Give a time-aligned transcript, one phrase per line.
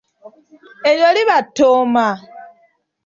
[0.89, 2.07] Eryo liba ttooma.